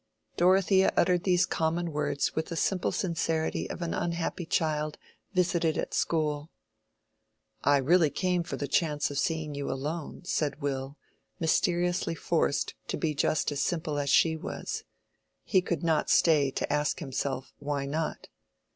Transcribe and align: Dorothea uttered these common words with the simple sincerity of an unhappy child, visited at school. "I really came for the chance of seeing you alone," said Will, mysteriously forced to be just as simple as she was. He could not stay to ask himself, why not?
Dorothea 0.35 0.91
uttered 0.97 1.25
these 1.25 1.45
common 1.45 1.91
words 1.91 2.33
with 2.35 2.47
the 2.47 2.55
simple 2.55 2.91
sincerity 2.91 3.69
of 3.69 3.83
an 3.83 3.93
unhappy 3.93 4.47
child, 4.47 4.97
visited 5.33 5.77
at 5.77 5.93
school. 5.93 6.49
"I 7.63 7.77
really 7.77 8.09
came 8.09 8.41
for 8.41 8.55
the 8.55 8.67
chance 8.67 9.11
of 9.11 9.19
seeing 9.19 9.53
you 9.53 9.71
alone," 9.71 10.21
said 10.25 10.59
Will, 10.59 10.97
mysteriously 11.39 12.15
forced 12.15 12.73
to 12.87 12.97
be 12.97 13.13
just 13.13 13.51
as 13.51 13.61
simple 13.61 13.99
as 13.99 14.09
she 14.09 14.35
was. 14.35 14.83
He 15.43 15.61
could 15.61 15.83
not 15.83 16.09
stay 16.09 16.49
to 16.49 16.73
ask 16.73 16.97
himself, 16.97 17.53
why 17.59 17.85
not? 17.85 18.27